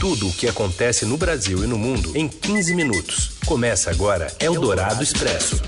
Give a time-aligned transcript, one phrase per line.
[0.00, 3.32] Tudo o que acontece no Brasil e no mundo em 15 minutos.
[3.44, 5.60] Começa agora Eldorado Expresso.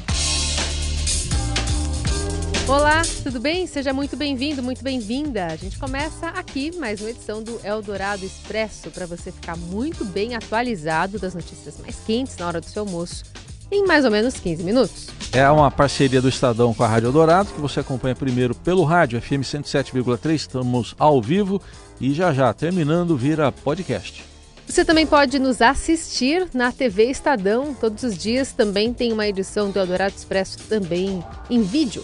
[2.66, 3.66] Olá, tudo bem?
[3.66, 5.48] Seja muito bem-vindo, muito bem-vinda.
[5.48, 10.34] A gente começa aqui mais uma edição do Eldorado Expresso para você ficar muito bem
[10.34, 13.24] atualizado das notícias mais quentes na hora do seu almoço
[13.72, 15.08] em mais ou menos 15 minutos.
[15.32, 19.20] É uma parceria do Estadão com a Rádio Eldorado, que você acompanha primeiro pelo rádio
[19.20, 21.60] FM 107,3, estamos ao vivo
[22.00, 24.24] e já já, terminando, vira podcast.
[24.66, 28.52] Você também pode nos assistir na TV Estadão todos os dias.
[28.52, 32.02] Também tem uma edição do Eldorado Expresso também em vídeo.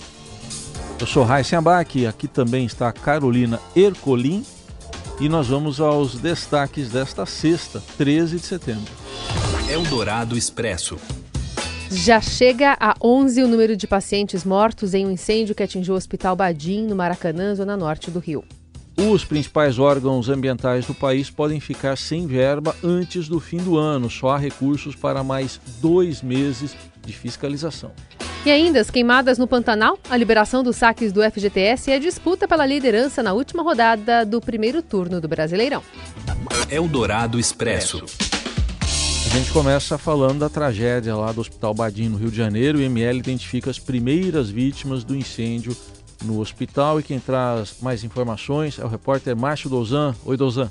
[1.01, 4.45] Eu sou Raíssa Abac, aqui também está a Carolina Ercolim
[5.21, 8.93] e nós vamos aos destaques desta sexta, 13 de setembro.
[9.71, 10.99] Eldorado Expresso.
[11.91, 15.97] Já chega a 11 o número de pacientes mortos em um incêndio que atingiu o
[15.97, 18.45] Hospital Badim, no Maracanã, zona norte do Rio.
[18.97, 24.11] Os principais órgãos ambientais do país podem ficar sem verba antes do fim do ano.
[24.11, 27.93] Só há recursos para mais dois meses de fiscalização.
[28.45, 32.47] E ainda as queimadas no Pantanal, a liberação dos saques do FGTS e a disputa
[32.47, 35.83] pela liderança na última rodada do primeiro turno do Brasileirão.
[36.71, 38.05] Eldorado Expresso.
[39.39, 42.77] Gente começa falando da tragédia lá do Hospital Badim, no Rio de Janeiro.
[42.77, 45.77] O IML identifica as primeiras vítimas do incêndio
[46.25, 50.13] no hospital e quem traz mais informações é o repórter Márcio Dozan.
[50.25, 50.69] Oi, Dozan.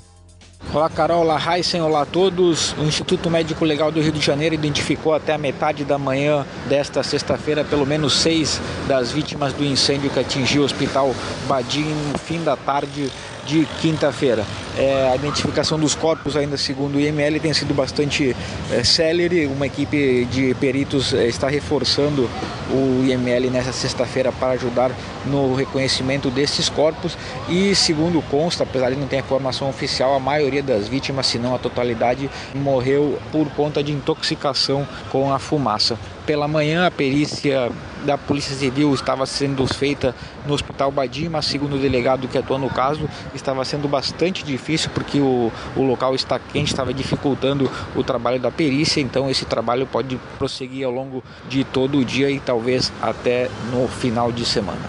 [0.74, 1.22] Olá, Carol.
[1.22, 1.80] Olá, Heisen.
[1.80, 2.74] Olá a todos.
[2.74, 7.02] O Instituto Médico Legal do Rio de Janeiro identificou até a metade da manhã desta
[7.02, 11.14] sexta-feira pelo menos seis das vítimas do incêndio que atingiu o Hospital
[11.48, 13.10] Badim no fim da tarde
[13.46, 14.44] de quinta-feira.
[14.78, 18.36] É, a identificação dos corpos, ainda segundo o IML, tem sido bastante
[18.70, 19.46] é, célere.
[19.46, 22.30] Uma equipe de peritos é, está reforçando
[22.70, 24.92] o IML nessa sexta-feira para ajudar
[25.26, 27.18] no reconhecimento desses corpos.
[27.48, 31.56] E, segundo consta, apesar de não ter informação oficial, a maioria das vítimas, se não
[31.56, 35.98] a totalidade, morreu por conta de intoxicação com a fumaça.
[36.24, 37.68] Pela manhã, a perícia
[38.04, 40.14] da Polícia Civil estava sendo feita
[40.46, 44.90] no Hospital Badim, mas segundo o delegado que atua no caso, estava sendo bastante difícil
[44.94, 49.86] porque o, o local está quente, estava dificultando o trabalho da perícia, então esse trabalho
[49.86, 54.88] pode prosseguir ao longo de todo o dia e talvez até no final de semana.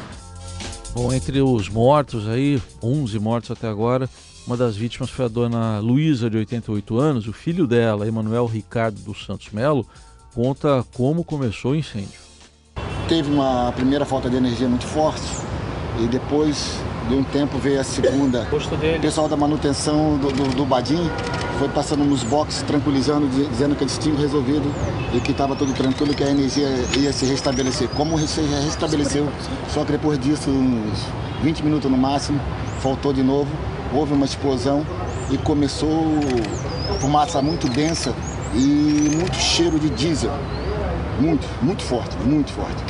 [0.94, 4.10] Bom, entre os mortos aí, 11 mortos até agora,
[4.46, 7.28] uma das vítimas foi a dona Luísa, de 88 anos.
[7.28, 9.86] O filho dela, Emanuel Ricardo dos Santos Melo,
[10.34, 12.29] conta como começou o incêndio.
[13.10, 15.24] Teve uma primeira falta de energia muito forte
[16.00, 18.48] e depois de um tempo veio a segunda.
[18.98, 21.10] O pessoal da manutenção do, do, do Badim
[21.58, 24.72] foi passando nos boxes, tranquilizando, dizendo que eles tinham resolvido
[25.12, 27.90] e que estava tudo tranquilo, que a energia ia se restabelecer.
[27.90, 29.28] Como se restabeleceu,
[29.70, 31.04] só que depois disso, uns
[31.42, 32.40] 20 minutos no máximo,
[32.80, 33.50] faltou de novo,
[33.92, 34.86] houve uma explosão
[35.32, 35.92] e começou
[37.00, 38.14] fumaça muito densa
[38.54, 40.32] e muito cheiro de diesel.
[41.20, 42.84] Muito, muito forte, muito forte.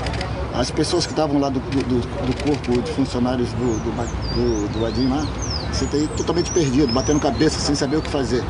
[0.53, 3.91] As pessoas que estavam lá do, do, do, corpo de funcionários do, do,
[4.35, 5.25] do, do Adim lá,
[5.71, 8.43] você tem totalmente perdido, batendo cabeça sem saber o que fazer.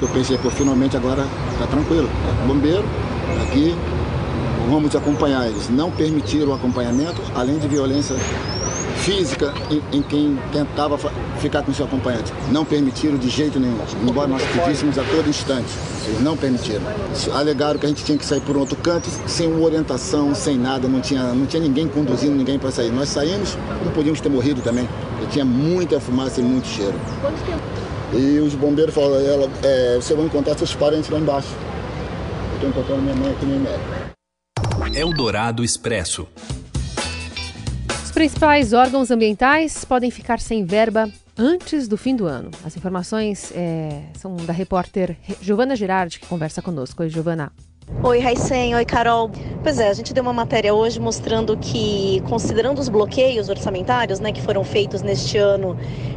[0.00, 1.24] Eu pensei, pô, finalmente agora
[1.58, 2.08] tá tranquilo.
[2.46, 2.84] Bombeiro,
[3.42, 3.74] aqui,
[4.68, 5.68] vamos acompanhar eles.
[5.68, 8.16] Não permitiram o acompanhamento, além de violência
[9.00, 10.98] física em, em, quem tentava
[11.38, 12.32] ficar com seu acompanhante.
[12.50, 15.68] Não permitiram de jeito nenhum, embora nós pedíssemos a todo instante.
[16.06, 16.82] Eles não permitiram.
[17.32, 20.86] Alegaram que a gente tinha que sair por um outro canto, sem orientação, sem nada,
[20.86, 22.90] não tinha, não tinha ninguém conduzindo ninguém para sair.
[22.90, 24.88] Nós saímos, não podíamos ter morrido também.
[25.30, 26.94] tinha muita fumaça e muito cheiro.
[27.20, 27.62] Quanto tempo?
[28.12, 31.48] E os bombeiros falaram, ela, é, você vai encontrar seus parentes lá embaixo.
[32.50, 34.00] Eu estou encontrando minha mãe aqui no IML.
[34.94, 36.26] Eldorado Expresso.
[38.20, 42.50] Principais órgãos ambientais podem ficar sem verba antes do fim do ano.
[42.62, 47.02] As informações é, são da repórter Giovana Girardi, que conversa conosco.
[47.02, 47.50] Oi, Giovana.
[48.02, 48.74] Oi, Raicen.
[48.76, 49.30] Oi, Carol.
[49.62, 54.32] Pois é, a gente deu uma matéria hoje mostrando que, considerando os bloqueios orçamentários né,
[54.32, 55.76] que foram feitos neste ano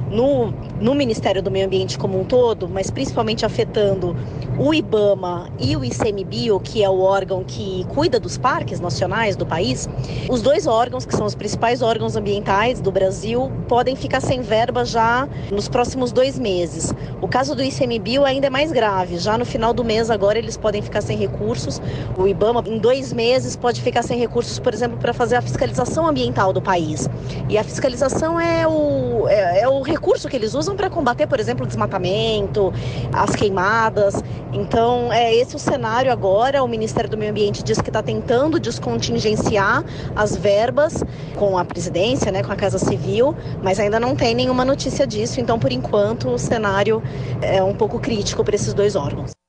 [0.09, 4.15] no, no Ministério do Meio Ambiente como um todo, mas principalmente afetando
[4.57, 9.45] o IBAMA e o ICMBio, que é o órgão que cuida dos parques nacionais do
[9.45, 9.89] país,
[10.29, 14.85] os dois órgãos, que são os principais órgãos ambientais do Brasil, podem ficar sem verba
[14.85, 16.93] já nos próximos dois meses.
[17.21, 19.17] O caso do ICMBio ainda é mais grave.
[19.17, 21.81] Já no final do mês, agora, eles podem ficar sem recursos recursos.
[22.17, 26.07] O IBAMA, em dois meses, pode ficar sem recursos, por exemplo, para fazer a fiscalização
[26.07, 27.09] ambiental do país.
[27.49, 31.39] E a fiscalização é o, é, é o recurso que eles usam para combater, por
[31.39, 32.73] exemplo, o desmatamento,
[33.11, 34.21] as queimadas.
[34.51, 36.63] Então, é esse o cenário agora.
[36.63, 39.83] O Ministério do Meio Ambiente diz que está tentando descontingenciar
[40.15, 41.03] as verbas
[41.35, 45.39] com a presidência, né, com a Casa Civil, mas ainda não tem nenhuma notícia disso.
[45.39, 47.01] Então, por enquanto, o cenário
[47.41, 49.42] é um pouco crítico para esses dois órgãos.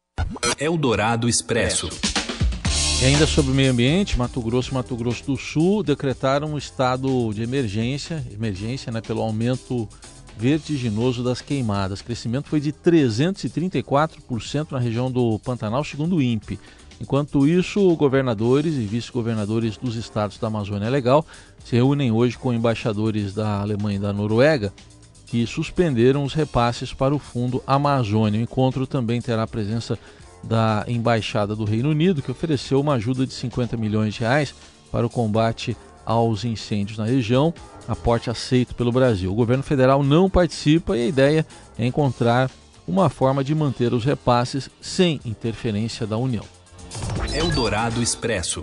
[0.59, 1.89] Eldorado Expresso.
[3.03, 6.59] E ainda sobre o meio ambiente, Mato Grosso e Mato Grosso do Sul decretaram um
[6.59, 9.89] estado de emergência, emergência né, pelo aumento
[10.37, 12.01] vertiginoso das queimadas.
[12.01, 16.59] O crescimento foi de 334% na região do Pantanal, segundo o INPE.
[17.01, 21.27] Enquanto isso, governadores e vice-governadores dos estados da Amazônia Legal
[21.65, 24.73] se reúnem hoje com embaixadores da Alemanha e da Noruega
[25.27, 28.41] que suspenderam os repasses para o Fundo Amazônia.
[28.41, 29.99] O encontro também terá a presença
[30.43, 34.55] da Embaixada do Reino Unido, que ofereceu uma ajuda de 50 milhões de reais
[34.93, 37.53] para o combate aos incêndios na região,
[37.89, 39.33] aporte aceito pelo Brasil.
[39.33, 41.47] O governo federal não participa e a ideia
[41.79, 42.51] é encontrar
[42.87, 46.45] uma forma de manter os repasses sem interferência da União.
[47.33, 48.63] Eldorado Expresso.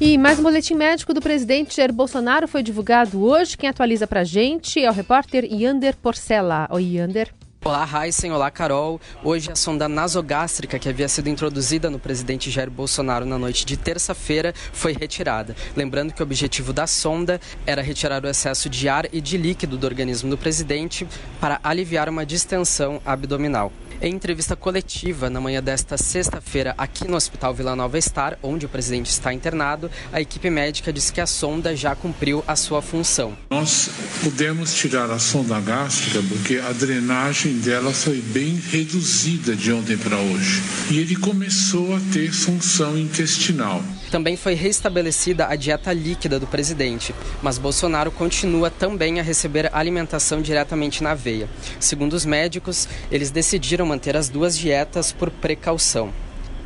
[0.00, 3.54] E mais um boletim médico do presidente Jair Bolsonaro foi divulgado hoje.
[3.54, 6.66] Quem atualiza pra gente é o repórter Yander Porcela.
[6.70, 7.34] Oi, Yander.
[7.62, 8.32] Olá, Heisen.
[8.32, 8.98] Olá, Carol.
[9.22, 13.76] Hoje a sonda nasogástrica que havia sido introduzida no presidente Jair Bolsonaro na noite de
[13.76, 15.54] terça-feira foi retirada.
[15.76, 19.76] Lembrando que o objetivo da sonda era retirar o excesso de ar e de líquido
[19.76, 21.06] do organismo do presidente
[21.38, 23.70] para aliviar uma distensão abdominal.
[24.02, 28.68] Em entrevista coletiva na manhã desta sexta-feira aqui no Hospital Vila Nova Star, onde o
[28.68, 33.36] presidente está internado, a equipe médica disse que a sonda já cumpriu a sua função.
[33.50, 33.90] Nós
[34.22, 40.16] pudemos tirar a sonda gástrica porque a drenagem dela foi bem reduzida de ontem para
[40.16, 40.62] hoje.
[40.90, 43.82] E ele começou a ter função intestinal.
[44.10, 50.42] Também foi restabelecida a dieta líquida do presidente, mas Bolsonaro continua também a receber alimentação
[50.42, 51.48] diretamente na veia.
[51.78, 56.12] Segundo os médicos, eles decidiram manter as duas dietas por precaução.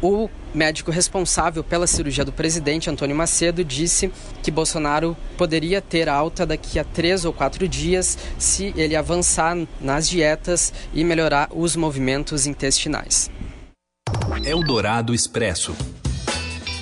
[0.01, 4.13] O médico responsável pela cirurgia do presidente, Antônio Macedo, disse
[4.43, 10.09] que Bolsonaro poderia ter alta daqui a três ou quatro dias se ele avançar nas
[10.09, 13.31] dietas e melhorar os movimentos intestinais.
[14.45, 15.75] Eldorado Expresso.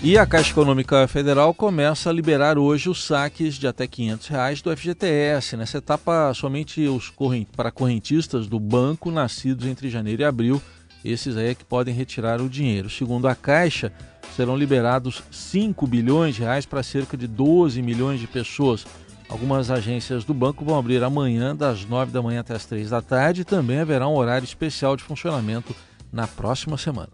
[0.05, 4.61] E a Caixa Econômica Federal começa a liberar hoje os saques de até 500 reais
[4.61, 5.57] do FGTS.
[5.57, 7.47] Nessa etapa, somente os corrent...
[7.57, 10.61] para correntistas do banco nascidos entre janeiro e abril,
[11.05, 12.91] esses aí é que podem retirar o dinheiro.
[12.91, 13.93] Segundo a Caixa,
[14.35, 18.85] serão liberados 5 bilhões de reais para cerca de 12 milhões de pessoas.
[19.29, 23.01] Algumas agências do banco vão abrir amanhã, das 9 da manhã até as 3 da
[23.01, 25.73] tarde, e também haverá um horário especial de funcionamento
[26.13, 27.11] na próxima semana.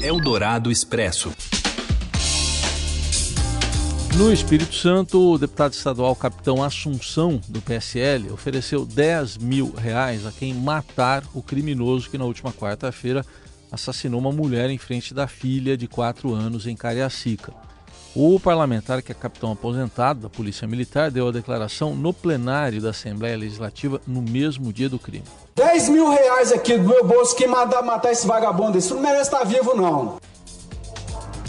[0.00, 1.32] Eldorado Expresso.
[4.16, 10.32] No Espírito Santo, o deputado estadual Capitão Assunção, do PSL, ofereceu 10 mil reais a
[10.32, 13.24] quem matar o criminoso que na última quarta-feira
[13.70, 17.52] assassinou uma mulher em frente da filha de 4 anos em Cariacica.
[18.14, 22.90] O parlamentar, que é capitão aposentado da Polícia Militar, deu a declaração no plenário da
[22.90, 25.24] Assembleia Legislativa no mesmo dia do crime.
[25.54, 29.30] 10 mil reais aqui do meu bolso, quem mandar matar esse vagabundo, isso não merece
[29.32, 30.18] estar vivo, não.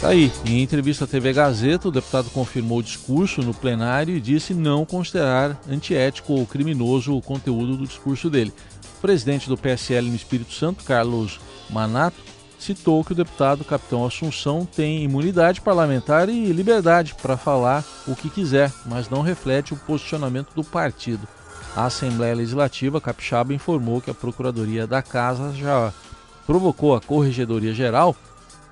[0.02, 4.20] Tá aí, em entrevista à TV Gazeta, o deputado confirmou o discurso no plenário e
[4.20, 8.52] disse não considerar antiético ou criminoso o conteúdo do discurso dele.
[8.98, 11.38] O presidente do PSL no Espírito Santo, Carlos
[11.70, 12.16] Manato,
[12.58, 18.28] citou que o deputado Capitão Assunção tem imunidade parlamentar e liberdade para falar o que
[18.28, 21.28] quiser, mas não reflete o posicionamento do partido.
[21.76, 25.92] A Assembleia Legislativa Capixaba informou que a Procuradoria da Casa já
[26.44, 28.16] provocou a Corregedoria Geral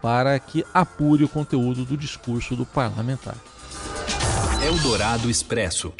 [0.00, 3.36] para que apure o conteúdo do discurso do parlamentar.
[4.64, 5.92] Eldorado Expresso.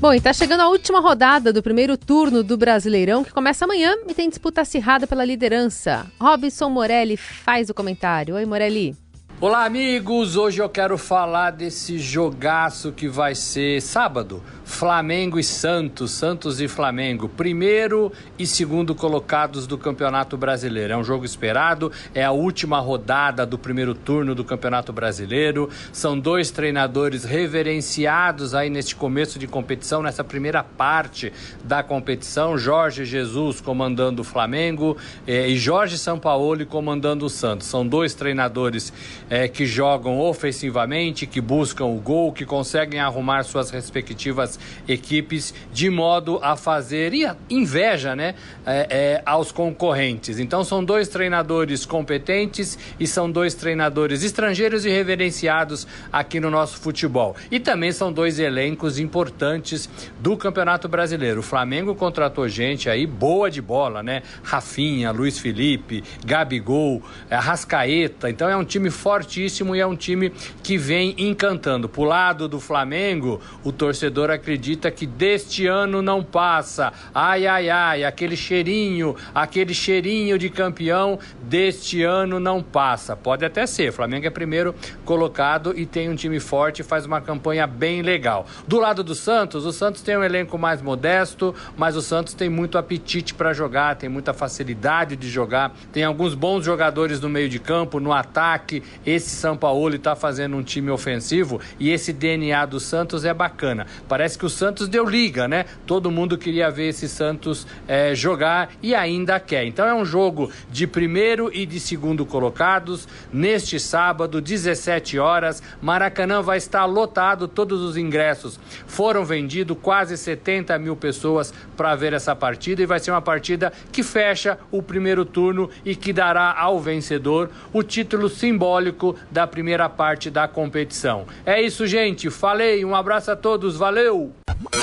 [0.00, 3.96] Bom, e está chegando a última rodada do primeiro turno do Brasileirão, que começa amanhã
[4.08, 6.10] e tem disputa acirrada pela liderança.
[6.18, 8.34] Robson Morelli faz o comentário.
[8.36, 8.96] Oi, Morelli.
[9.42, 10.36] Olá, amigos!
[10.36, 14.42] Hoje eu quero falar desse jogaço que vai ser sábado.
[14.70, 20.92] Flamengo e Santos, Santos e Flamengo, primeiro e segundo colocados do Campeonato Brasileiro.
[20.92, 25.68] É um jogo esperado, é a última rodada do primeiro turno do Campeonato Brasileiro.
[25.92, 31.32] São dois treinadores reverenciados aí neste começo de competição, nessa primeira parte
[31.64, 32.56] da competição.
[32.56, 37.66] Jorge Jesus comandando o Flamengo eh, e Jorge Sampaoli comandando o Santos.
[37.66, 38.92] São dois treinadores
[39.30, 44.58] é, que jogam ofensivamente, que buscam o gol, que conseguem arrumar suas respectivas
[44.88, 47.12] equipes de modo a fazer
[47.48, 48.34] inveja né,
[48.66, 50.40] é, é, aos concorrentes.
[50.40, 56.78] Então são dois treinadores competentes e são dois treinadores estrangeiros e reverenciados aqui no nosso
[56.78, 57.36] futebol.
[57.50, 61.40] E também são dois elencos importantes do Campeonato Brasileiro.
[61.40, 64.22] O Flamengo contratou gente aí boa de bola, né?
[64.42, 68.28] Rafinha, Luiz Felipe, Gabigol, Rascaeta.
[68.28, 71.88] Então é um time fortíssimo e é um time que vem encantando.
[71.88, 76.92] Pro lado do Flamengo, o torcedor acredita que deste ano não passa.
[77.14, 83.14] Ai, ai, ai, aquele cheirinho, aquele cheirinho de campeão deste ano não passa.
[83.14, 83.90] Pode até ser.
[83.90, 84.74] O Flamengo é primeiro
[85.04, 88.46] colocado e tem um time forte, faz uma campanha bem legal.
[88.66, 92.48] Do lado do Santos, o Santos tem um elenco mais modesto, mas o Santos tem
[92.48, 97.48] muito apetite para jogar, tem muita facilidade de jogar, tem alguns bons jogadores no meio
[97.48, 98.82] de campo, no ataque.
[99.10, 103.84] Esse São Paulo está fazendo um time ofensivo e esse DNA do Santos é bacana.
[104.08, 105.64] Parece que o Santos deu liga, né?
[105.84, 109.64] Todo mundo queria ver esse Santos é, jogar e ainda quer.
[109.64, 115.60] Então é um jogo de primeiro e de segundo colocados neste sábado, 17 horas.
[115.82, 122.12] Maracanã vai estar lotado, todos os ingressos foram vendidos, quase 70 mil pessoas para ver
[122.12, 126.54] essa partida e vai ser uma partida que fecha o primeiro turno e que dará
[126.56, 128.99] ao vencedor o título simbólico
[129.30, 131.26] da primeira parte da competição.
[131.44, 132.30] É isso, gente.
[132.30, 134.32] Falei, um abraço a todos, valeu!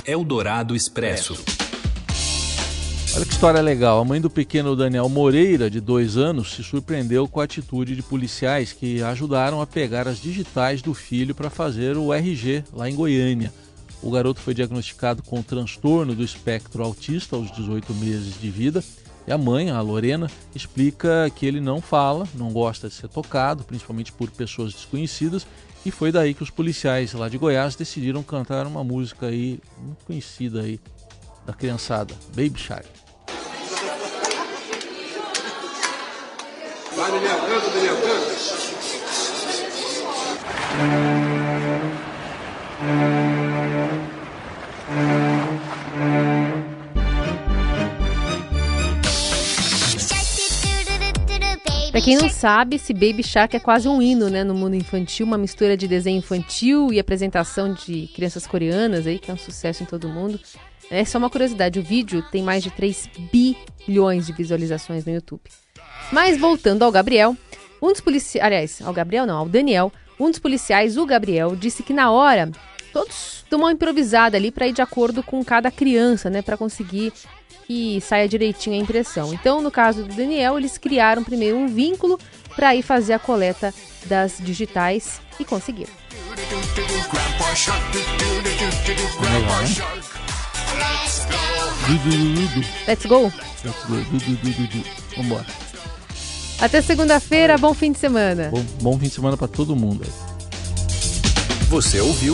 [0.06, 1.38] Eldorado Expresso.
[3.16, 4.00] Olha que história legal.
[4.00, 8.04] A mãe do pequeno Daniel Moreira, de dois anos, se surpreendeu com a atitude de
[8.04, 12.96] policiais que ajudaram a pegar as digitais do filho para fazer o RG lá em
[12.96, 13.52] Goiânia.
[14.04, 18.84] O garoto foi diagnosticado com transtorno do espectro autista aos 18 meses de vida.
[19.28, 23.66] E a mãe, a Lorena, explica que ele não fala, não gosta de ser tocado,
[23.66, 25.46] principalmente por pessoas desconhecidas,
[25.86, 30.06] e foi daí que os policiais lá de Goiás decidiram cantar uma música aí muito
[30.06, 30.80] conhecida aí
[31.46, 32.88] da criançada, Baby Shark.
[36.96, 38.38] Daniel, canta, Daniel, canta.
[52.08, 55.38] Quem não sabe, esse Baby Shark é quase um hino, né, no mundo infantil, uma
[55.38, 59.86] mistura de desenho infantil e apresentação de crianças coreanas aí, que é um sucesso em
[59.86, 60.40] todo mundo.
[60.90, 65.42] É só uma curiosidade, o vídeo tem mais de 3 bilhões de visualizações no YouTube.
[66.10, 67.36] Mas voltando ao Gabriel,
[67.82, 71.84] um dos policiais, aliás, ao Gabriel não, ao Daniel, um dos policiais, o Gabriel, disse
[71.84, 72.50] que na hora
[72.98, 77.14] todos dão uma improvisada ali para ir de acordo com cada criança, né, para conseguir
[77.68, 79.34] que saia direitinho a impressão.
[79.34, 82.20] Então, no caso do Daniel, eles criaram primeiro um vínculo
[82.56, 83.74] para ir fazer a coleta
[84.06, 85.92] das digitais e conseguiram.
[92.88, 93.32] Let's go!
[93.64, 93.98] Let's go.
[95.16, 95.46] Vambora.
[96.60, 98.50] Até segunda-feira, bom fim de semana.
[98.50, 100.04] Bom, bom fim de semana para todo mundo.
[101.70, 102.34] Você ouviu